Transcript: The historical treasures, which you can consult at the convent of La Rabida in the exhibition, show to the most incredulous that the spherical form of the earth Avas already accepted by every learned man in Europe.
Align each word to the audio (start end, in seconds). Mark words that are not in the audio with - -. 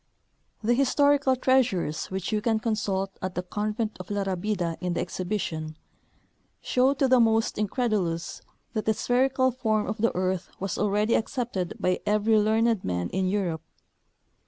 The 0.63 0.73
historical 0.73 1.35
treasures, 1.35 2.07
which 2.07 2.31
you 2.31 2.41
can 2.41 2.57
consult 2.59 3.11
at 3.21 3.35
the 3.35 3.43
convent 3.43 3.97
of 3.99 4.09
La 4.09 4.23
Rabida 4.23 4.75
in 4.81 4.95
the 4.95 4.99
exhibition, 4.99 5.77
show 6.59 6.95
to 6.95 7.07
the 7.07 7.19
most 7.19 7.55
incredulous 7.59 8.41
that 8.73 8.85
the 8.85 8.95
spherical 8.95 9.51
form 9.51 9.85
of 9.85 9.97
the 9.97 10.09
earth 10.15 10.49
Avas 10.59 10.79
already 10.79 11.13
accepted 11.13 11.75
by 11.79 11.99
every 12.07 12.39
learned 12.39 12.83
man 12.83 13.09
in 13.11 13.27
Europe. 13.27 13.61